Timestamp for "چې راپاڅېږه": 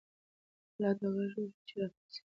1.67-2.17